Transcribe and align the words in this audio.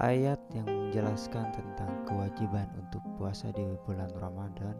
ayat 0.00 0.40
yang 0.56 0.64
menjelaskan 0.64 1.52
tentang 1.52 1.92
kewajiban 2.08 2.64
untuk 2.72 3.04
puasa 3.20 3.52
di 3.52 3.68
bulan 3.84 4.08
Ramadan, 4.16 4.72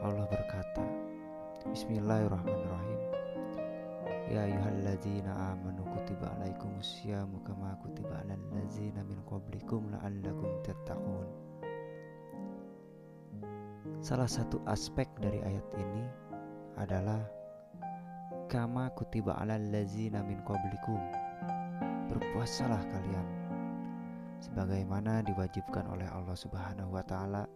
Allah 0.00 0.24
berkata, 0.32 0.80
Bismillahirrahmanirrahim. 1.68 3.00
Ya 4.32 4.48
ayyuhalladzina 4.48 5.30
amanu 5.54 5.86
kutiba 5.92 6.34
alaikumus 6.40 7.04
kama 7.46 7.78
kutiba 7.84 8.26
alal 8.26 8.42
ladzina 8.50 9.04
min 9.06 9.20
qablikum 9.28 9.92
la'allakum 9.92 10.50
tattaqun. 10.64 11.28
Salah 14.00 14.26
satu 14.26 14.58
aspek 14.66 15.06
dari 15.20 15.38
ayat 15.44 15.66
ini 15.78 16.04
adalah 16.80 17.22
kama 18.48 18.88
kutiba 18.96 19.36
alal 19.36 19.62
ladzina 19.68 20.24
min 20.24 20.40
qablikum. 20.48 20.98
Berpuasalah 22.10 22.82
kalian 22.82 23.35
sebagaimana 24.46 25.26
diwajibkan 25.26 25.90
oleh 25.90 26.06
Allah 26.06 26.38
Subhanahu 26.38 26.94
wa 26.94 27.02
taala 27.02 27.50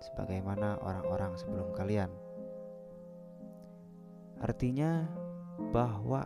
sebagaimana 0.00 0.80
orang-orang 0.80 1.36
sebelum 1.36 1.76
kalian. 1.76 2.08
Artinya 4.40 5.04
bahwa 5.76 6.24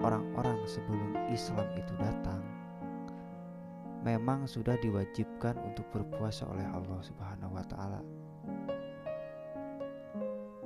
orang-orang 0.00 0.64
sebelum 0.64 1.12
Islam 1.28 1.68
itu 1.76 1.92
datang 2.00 2.40
memang 4.00 4.48
sudah 4.48 4.80
diwajibkan 4.80 5.60
untuk 5.60 5.84
berpuasa 5.92 6.48
oleh 6.48 6.64
Allah 6.72 7.00
Subhanahu 7.04 7.52
wa 7.52 7.64
taala. 7.68 8.00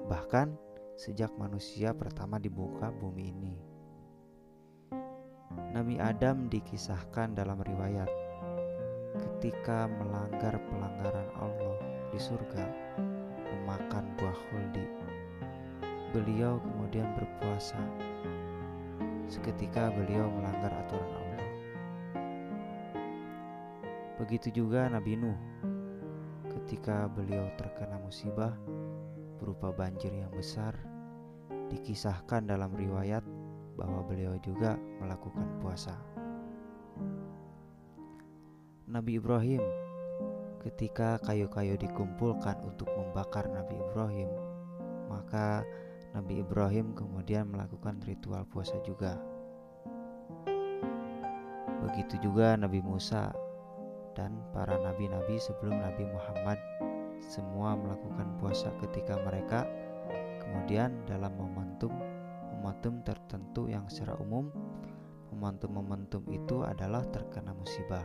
Bahkan 0.06 0.54
sejak 0.94 1.34
manusia 1.34 1.90
pertama 1.90 2.38
dibuka 2.38 2.94
bumi 2.94 3.34
ini 3.34 3.65
Nabi 5.76 6.00
Adam 6.00 6.48
dikisahkan 6.48 7.36
dalam 7.36 7.60
riwayat 7.60 8.08
ketika 9.16 9.88
melanggar 9.88 10.56
pelanggaran 10.68 11.28
Allah 11.36 11.76
di 12.12 12.18
surga 12.20 12.64
memakan 13.52 14.04
buah 14.16 14.38
khuldi. 14.48 14.86
Beliau 16.14 16.62
kemudian 16.62 17.12
berpuasa. 17.18 17.76
Seketika 19.26 19.90
beliau 19.90 20.30
melanggar 20.30 20.70
aturan 20.70 21.12
Allah. 21.12 21.50
Begitu 24.22 24.64
juga 24.64 24.88
Nabi 24.88 25.18
Nuh. 25.18 25.36
Ketika 26.48 27.10
beliau 27.10 27.52
terkena 27.60 28.00
musibah 28.00 28.54
berupa 29.36 29.70
banjir 29.74 30.14
yang 30.14 30.32
besar, 30.32 30.72
dikisahkan 31.68 32.48
dalam 32.48 32.72
riwayat 32.72 33.22
bahwa 33.76 34.02
beliau 34.08 34.34
juga 34.40 34.80
melakukan 34.98 35.46
puasa. 35.60 35.94
Nabi 38.88 39.20
Ibrahim 39.20 39.60
ketika 40.64 41.20
kayu-kayu 41.22 41.78
dikumpulkan 41.78 42.58
untuk 42.66 42.90
membakar 42.96 43.46
Nabi 43.46 43.78
Ibrahim, 43.78 44.30
maka 45.06 45.62
Nabi 46.16 46.40
Ibrahim 46.40 46.96
kemudian 46.96 47.52
melakukan 47.52 48.00
ritual 48.08 48.48
puasa 48.48 48.74
juga. 48.82 49.20
Begitu 51.84 52.18
juga 52.24 52.56
Nabi 52.56 52.82
Musa 52.82 53.30
dan 54.16 54.32
para 54.50 54.80
nabi-nabi 54.80 55.36
sebelum 55.36 55.76
Nabi 55.76 56.08
Muhammad 56.08 56.56
semua 57.20 57.76
melakukan 57.76 58.32
puasa 58.40 58.72
ketika 58.80 59.20
mereka 59.22 59.68
kemudian 60.40 60.94
dalam 61.04 61.36
momentum 61.36 61.92
momentum 62.66 62.98
tertentu 63.06 63.70
yang 63.70 63.86
secara 63.86 64.18
umum 64.18 64.50
momentum-momentum 65.30 66.26
itu 66.34 66.66
adalah 66.66 67.06
terkena 67.14 67.54
musibah. 67.54 68.02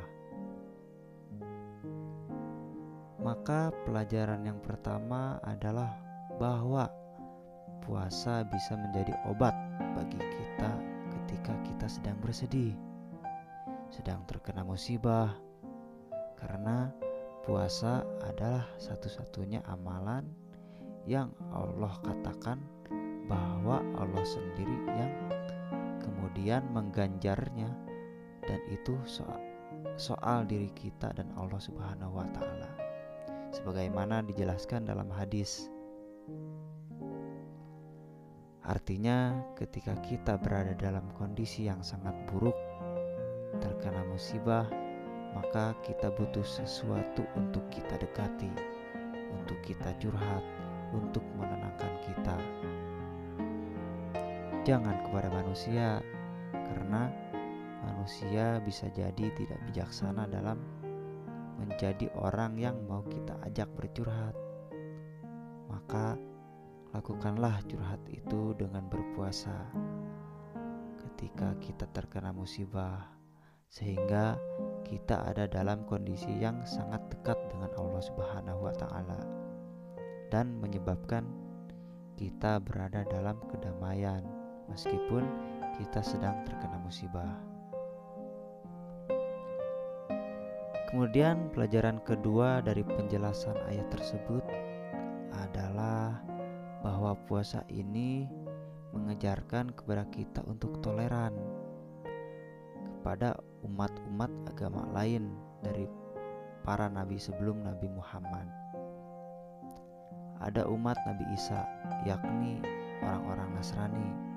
Maka 3.25 3.73
pelajaran 3.89 4.45
yang 4.45 4.61
pertama 4.61 5.41
adalah 5.41 5.97
bahwa 6.37 6.93
puasa 7.81 8.45
bisa 8.45 8.77
menjadi 8.77 9.17
obat 9.25 9.57
bagi 9.97 10.21
kita 10.21 10.77
ketika 11.09 11.57
kita 11.65 11.87
sedang 11.89 12.21
bersedih, 12.21 12.77
sedang 13.89 14.21
terkena 14.29 14.61
musibah, 14.61 15.33
karena 16.37 16.93
puasa 17.49 18.05
adalah 18.29 18.69
satu-satunya 18.77 19.65
amalan 19.65 20.29
yang 21.09 21.33
Allah 21.49 21.97
katakan 22.05 22.61
bahwa 23.31 23.79
Allah 23.95 24.25
sendiri 24.27 24.77
yang 24.91 25.13
kemudian 26.03 26.67
mengganjarnya 26.75 27.71
dan 28.43 28.59
itu 28.67 28.99
soal 29.07 29.39
soal 29.95 30.43
diri 30.43 30.67
kita 30.75 31.15
dan 31.15 31.31
Allah 31.39 31.61
Subhanahu 31.63 32.19
wa 32.19 32.27
taala. 32.35 32.69
Sebagaimana 33.55 34.23
dijelaskan 34.27 34.83
dalam 34.83 35.07
hadis. 35.11 35.71
Artinya 38.61 39.41
ketika 39.57 39.97
kita 40.05 40.37
berada 40.37 40.77
dalam 40.77 41.07
kondisi 41.17 41.65
yang 41.65 41.81
sangat 41.81 42.13
buruk, 42.29 42.55
terkena 43.59 44.05
musibah, 44.07 44.69
maka 45.33 45.73
kita 45.81 46.13
butuh 46.13 46.45
sesuatu 46.45 47.25
untuk 47.35 47.65
kita 47.73 47.97
dekati, 47.99 48.51
untuk 49.33 49.59
kita 49.65 49.97
curhat, 49.97 50.45
untuk 50.93 51.25
jangan 54.61 55.01
kepada 55.01 55.29
manusia, 55.33 56.05
karena 56.53 57.09
manusia 57.81 58.61
bisa 58.61 58.85
jadi 58.93 59.33
tidak 59.33 59.59
bijaksana 59.69 60.29
dalam 60.29 60.61
menjadi 61.57 62.09
orang 62.17 62.57
yang 62.57 62.77
mau 62.85 63.01
kita 63.09 63.37
ajak 63.45 63.69
bercurhat. 63.73 64.37
Maka 65.69 66.17
lakukanlah 66.93 67.61
curhat 67.65 68.01
itu 68.09 68.53
dengan 68.53 68.85
berpuasa 68.85 69.69
ketika 71.01 71.57
kita 71.57 71.85
terkena 71.89 72.29
musibah, 72.29 73.09
sehingga 73.65 74.37
kita 74.85 75.25
ada 75.25 75.49
dalam 75.49 75.85
kondisi 75.89 76.29
yang 76.37 76.61
sangat 76.69 77.01
dekat 77.09 77.37
dengan 77.49 77.71
Allah 77.77 78.03
Subhanahu 78.03 78.59
wa 78.65 78.73
Ta'ala, 78.77 79.21
dan 80.29 80.57
menyebabkan 80.61 81.25
kita 82.17 82.61
berada 82.61 83.01
dalam 83.09 83.41
kedamaian 83.49 84.40
meskipun 84.71 85.27
kita 85.77 85.99
sedang 85.99 86.41
terkena 86.47 86.79
musibah. 86.79 87.27
Kemudian, 90.91 91.47
pelajaran 91.55 92.03
kedua 92.03 92.59
dari 92.59 92.83
penjelasan 92.83 93.55
ayat 93.71 93.87
tersebut 93.95 94.43
adalah 95.31 96.19
bahwa 96.83 97.15
puasa 97.27 97.63
ini 97.71 98.27
mengejarkan 98.91 99.71
kepada 99.71 100.03
kita 100.11 100.43
untuk 100.51 100.83
toleran 100.83 101.31
kepada 103.01 103.33
umat-umat 103.63 104.29
agama 104.51 104.85
lain 104.93 105.31
dari 105.63 105.87
para 106.61 106.85
nabi 106.85 107.17
sebelum 107.17 107.65
Nabi 107.65 107.89
Muhammad. 107.89 108.45
Ada 110.37 110.69
umat 110.69 110.97
Nabi 111.09 111.25
Isa, 111.33 111.65
yakni 112.05 112.61
orang-orang 113.01 113.49
Nasrani 113.57 114.30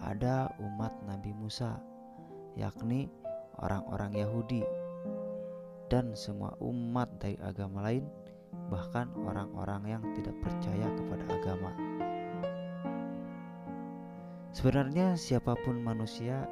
ada 0.00 0.48
umat 0.60 0.92
Nabi 1.04 1.32
Musa, 1.36 1.76
yakni 2.56 3.12
orang-orang 3.60 4.16
Yahudi, 4.16 4.64
dan 5.92 6.16
semua 6.16 6.56
umat 6.62 7.10
dari 7.20 7.36
agama 7.44 7.84
lain, 7.84 8.06
bahkan 8.70 9.10
orang-orang 9.26 9.98
yang 9.98 10.04
tidak 10.16 10.34
percaya 10.40 10.86
kepada 10.96 11.24
agama. 11.28 11.70
Sebenarnya, 14.50 15.14
siapa 15.14 15.54
pun 15.62 15.78
manusia 15.78 16.46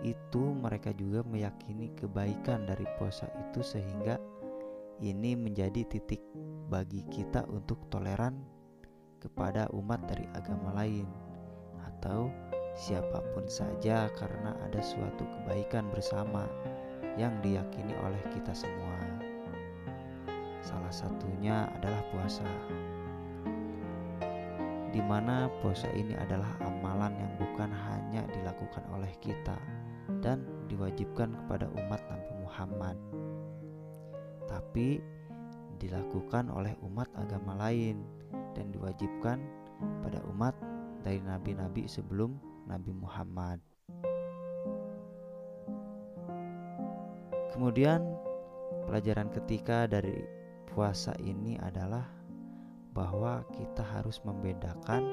itu, 0.00 0.52
mereka 0.52 0.92
juga 0.96 1.24
meyakini 1.24 1.92
kebaikan 1.96 2.64
dari 2.64 2.84
puasa 2.96 3.28
itu, 3.40 3.60
sehingga 3.60 4.16
ini 5.00 5.36
menjadi 5.36 5.84
titik 5.84 6.20
bagi 6.68 7.04
kita 7.12 7.44
untuk 7.50 7.88
toleran 7.92 8.40
kepada 9.20 9.68
umat 9.72 10.04
dari 10.08 10.28
agama 10.36 10.76
lain, 10.76 11.08
atau 11.84 12.28
siapa 12.74 13.22
pun 13.34 13.46
saja 13.46 14.10
karena 14.18 14.54
ada 14.66 14.82
suatu 14.82 15.22
kebaikan 15.22 15.86
bersama 15.94 16.46
yang 17.14 17.34
diyakini 17.40 17.94
oleh 18.02 18.22
kita 18.34 18.50
semua. 18.50 18.98
Salah 20.58 20.90
satunya 20.90 21.70
adalah 21.78 22.02
puasa. 22.10 22.46
Di 24.90 25.02
mana 25.02 25.50
puasa 25.58 25.90
ini 25.94 26.14
adalah 26.14 26.54
amalan 26.62 27.14
yang 27.18 27.32
bukan 27.38 27.70
hanya 27.70 28.22
dilakukan 28.30 28.82
oleh 28.94 29.10
kita 29.18 29.58
dan 30.22 30.46
diwajibkan 30.70 31.34
kepada 31.34 31.66
umat 31.74 31.98
Nabi 32.06 32.32
Muhammad, 32.46 32.96
tapi 34.46 35.02
dilakukan 35.82 36.46
oleh 36.50 36.72
umat 36.86 37.10
agama 37.18 37.58
lain 37.58 38.06
dan 38.54 38.70
diwajibkan 38.70 39.42
pada 40.06 40.22
umat 40.30 40.54
dari 41.02 41.20
nabi-nabi 41.20 41.84
sebelum 41.90 42.53
Nabi 42.64 42.92
Muhammad. 42.96 43.60
Kemudian 47.54 48.02
pelajaran 48.90 49.30
ketiga 49.30 49.86
dari 49.86 50.26
puasa 50.66 51.14
ini 51.22 51.54
adalah 51.62 52.02
bahwa 52.94 53.46
kita 53.54 53.82
harus 53.82 54.18
membedakan 54.26 55.06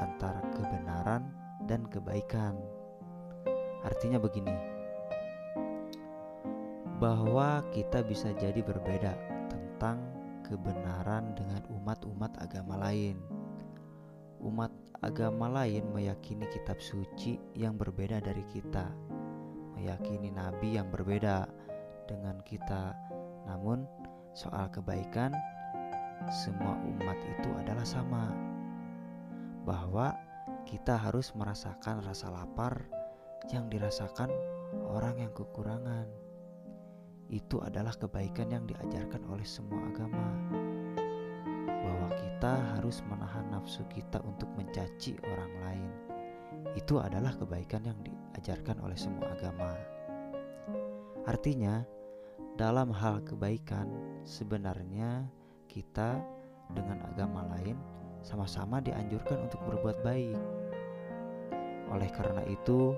antara 0.00 0.40
kebenaran 0.56 1.28
dan 1.68 1.84
kebaikan. 1.88 2.56
Artinya 3.84 4.16
begini, 4.16 4.56
bahwa 7.00 7.60
kita 7.76 8.00
bisa 8.00 8.32
jadi 8.40 8.64
berbeda 8.64 9.12
tentang 9.52 10.00
kebenaran 10.44 11.36
dengan 11.36 11.60
umat-umat 11.68 12.32
agama 12.40 12.80
lain. 12.80 13.33
Umat 14.44 14.68
agama 15.00 15.48
lain 15.48 15.88
meyakini 15.96 16.44
kitab 16.52 16.76
suci 16.76 17.40
yang 17.56 17.80
berbeda 17.80 18.20
dari 18.20 18.44
kita, 18.52 18.92
meyakini 19.72 20.28
nabi 20.28 20.76
yang 20.76 20.92
berbeda 20.92 21.48
dengan 22.04 22.44
kita. 22.44 22.92
Namun, 23.48 23.88
soal 24.36 24.68
kebaikan, 24.68 25.32
semua 26.28 26.76
umat 26.76 27.16
itu 27.24 27.50
adalah 27.56 27.88
sama, 27.88 28.36
bahwa 29.64 30.12
kita 30.68 30.92
harus 30.92 31.32
merasakan 31.32 32.04
rasa 32.04 32.28
lapar 32.28 32.84
yang 33.48 33.72
dirasakan 33.72 34.28
orang 34.84 35.24
yang 35.24 35.32
kekurangan. 35.32 36.04
Itu 37.32 37.64
adalah 37.64 37.96
kebaikan 37.96 38.52
yang 38.52 38.68
diajarkan 38.68 39.24
oleh 39.24 39.48
semua 39.48 39.80
agama, 39.88 40.28
kita 42.44 42.76
harus 42.76 43.00
menahan 43.08 43.48
nafsu 43.48 43.88
kita 43.88 44.20
untuk 44.20 44.52
mencaci 44.52 45.16
orang 45.32 45.52
lain. 45.64 45.90
Itu 46.76 47.00
adalah 47.00 47.32
kebaikan 47.40 47.88
yang 47.88 47.96
diajarkan 48.04 48.84
oleh 48.84 49.00
semua 49.00 49.32
agama. 49.32 49.72
Artinya, 51.24 51.80
dalam 52.60 52.92
hal 52.92 53.24
kebaikan, 53.24 53.88
sebenarnya 54.28 55.24
kita 55.72 56.20
dengan 56.76 57.08
agama 57.08 57.48
lain 57.56 57.80
sama-sama 58.20 58.76
dianjurkan 58.84 59.48
untuk 59.48 59.64
berbuat 59.64 60.04
baik. 60.04 60.36
Oleh 61.96 62.12
karena 62.12 62.44
itu, 62.44 62.92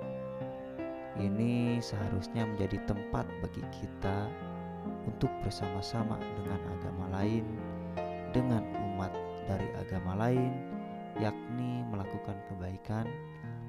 ini 1.22 1.78
seharusnya 1.78 2.50
menjadi 2.50 2.82
tempat 2.82 3.30
bagi 3.46 3.62
kita 3.70 4.26
untuk 5.06 5.30
bersama-sama 5.46 6.18
dengan 6.34 6.58
agama 6.74 7.22
lain, 7.22 7.46
dengan 8.34 8.85
dari 9.46 9.70
agama 9.78 10.18
lain, 10.18 10.52
yakni 11.22 11.86
melakukan 11.88 12.36
kebaikan, 12.50 13.06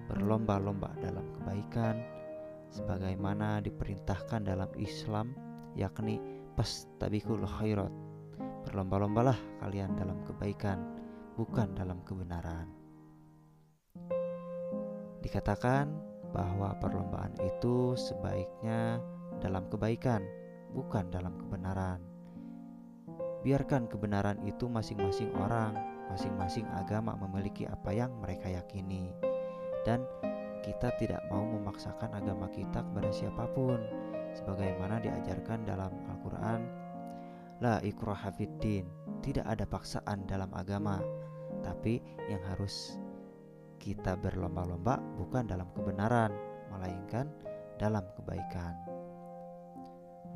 berlomba-lomba 0.10 0.92
dalam 1.00 1.24
kebaikan, 1.40 2.02
sebagaimana 2.74 3.64
diperintahkan 3.64 4.44
dalam 4.44 4.68
Islam, 4.76 5.32
yakni 5.78 6.20
pastabikul 6.58 7.46
khairat. 7.46 7.94
Berlomba-lombalah 8.68 9.38
kalian 9.64 9.96
dalam 9.96 10.20
kebaikan, 10.28 10.82
bukan 11.40 11.72
dalam 11.78 12.04
kebenaran. 12.04 12.68
Dikatakan 15.24 15.88
bahwa 16.36 16.76
perlombaan 16.84 17.32
itu 17.40 17.96
sebaiknya 17.96 19.00
dalam 19.40 19.70
kebaikan, 19.72 20.26
bukan 20.76 21.08
dalam 21.08 21.40
kebenaran. 21.40 22.17
Biarkan 23.48 23.88
kebenaran 23.88 24.44
itu 24.44 24.68
masing-masing 24.68 25.32
orang, 25.40 25.72
masing-masing 26.12 26.68
agama 26.76 27.16
memiliki 27.16 27.64
apa 27.64 27.96
yang 27.96 28.12
mereka 28.20 28.52
yakini, 28.52 29.16
dan 29.88 30.04
kita 30.68 30.92
tidak 31.00 31.24
mau 31.32 31.48
memaksakan 31.48 32.12
agama 32.12 32.52
kita 32.52 32.84
kepada 32.84 33.08
siapa 33.08 33.48
pun, 33.56 33.80
sebagaimana 34.36 35.00
diajarkan 35.00 35.64
dalam 35.64 35.96
Al-Quran. 36.12 36.60
La 37.64 37.80
ikraha 37.88 38.36
tidak 38.36 39.46
ada 39.48 39.64
paksaan 39.64 40.28
dalam 40.28 40.52
agama, 40.52 41.00
tapi 41.64 42.04
yang 42.28 42.44
harus 42.52 43.00
kita 43.80 44.20
berlomba-lomba 44.20 45.00
bukan 45.16 45.48
dalam 45.48 45.72
kebenaran, 45.72 46.36
melainkan 46.68 47.32
dalam 47.80 48.04
kebaikan. 48.20 48.97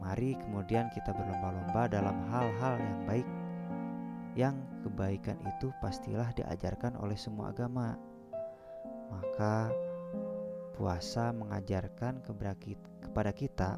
Mari 0.01 0.33
kemudian 0.33 0.89
kita 0.89 1.13
berlomba-lomba 1.13 1.85
dalam 1.85 2.17
hal-hal 2.33 2.75
yang 2.81 3.01
baik. 3.05 3.27
Yang 4.33 4.55
kebaikan 4.81 5.37
itu 5.45 5.69
pastilah 5.77 6.33
diajarkan 6.33 6.97
oleh 6.97 7.15
semua 7.15 7.53
agama. 7.53 7.93
Maka 9.13 9.69
puasa 10.73 11.29
mengajarkan 11.29 12.25
kepada 12.25 13.31
kita 13.31 13.77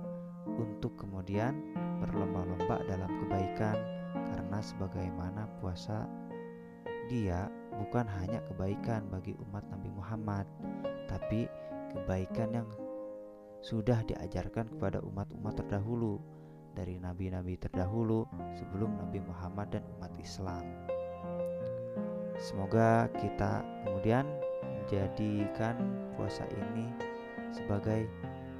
untuk 0.55 0.95
kemudian 0.95 1.59
berlomba-lomba 1.99 2.79
dalam 2.87 3.11
kebaikan 3.23 3.75
karena 4.13 4.59
sebagaimana 4.63 5.47
puasa 5.59 6.07
dia 7.11 7.51
bukan 7.75 8.07
hanya 8.21 8.39
kebaikan 8.47 9.03
bagi 9.11 9.35
umat 9.49 9.65
Nabi 9.67 9.89
Muhammad, 9.91 10.47
tapi 11.11 11.49
kebaikan 11.91 12.63
yang 12.63 12.67
sudah 13.63 14.03
diajarkan 14.03 14.67
kepada 14.75 14.99
umat-umat 14.99 15.63
terdahulu 15.63 16.19
dari 16.75 16.99
nabi-nabi 16.99 17.55
terdahulu 17.55 18.27
sebelum 18.59 18.99
Nabi 18.99 19.23
Muhammad 19.23 19.71
dan 19.71 19.87
umat 19.97 20.11
Islam. 20.19 20.67
Semoga 22.35 23.07
kita 23.15 23.63
kemudian 23.87 24.27
menjadikan 24.67 25.79
puasa 26.19 26.43
ini 26.51 26.91
sebagai 27.55 28.03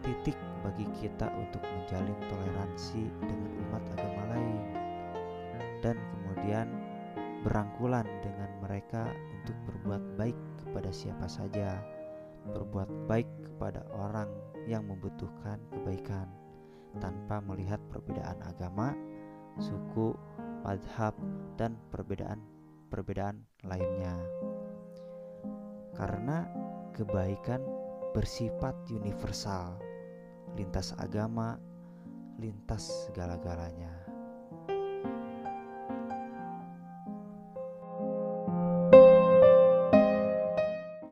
titik 0.08 0.40
bagi 0.64 0.88
kita 0.96 1.28
untuk 1.36 1.60
menjalin 1.68 2.16
toleransi 2.32 3.04
dengan 3.20 3.52
umat 3.68 3.84
agama 4.00 4.24
lain 4.32 4.64
dan 5.84 6.00
kemudian 6.00 6.68
berangkulan 7.44 8.08
dengan 8.24 8.48
mereka 8.64 9.04
untuk 9.12 9.58
berbuat 9.68 10.04
baik 10.16 10.38
kepada 10.64 10.90
siapa 10.96 11.28
saja, 11.28 11.84
berbuat 12.52 13.08
baik 13.08 13.30
kepada 13.48 13.88
orang 13.96 14.28
yang 14.68 14.84
membutuhkan 14.88 15.60
kebaikan 15.72 16.28
tanpa 17.00 17.42
melihat 17.42 17.80
perbedaan 17.90 18.38
agama, 18.44 18.94
suku, 19.58 20.14
madhab, 20.62 21.16
dan 21.58 21.80
perbedaan-perbedaan 21.90 23.42
lainnya. 23.66 24.16
Karena 25.94 26.46
kebaikan 26.94 27.62
bersifat 28.14 28.78
universal, 28.90 29.78
lintas 30.54 30.94
agama, 31.02 31.58
lintas 32.38 33.10
segala-galanya. 33.10 34.03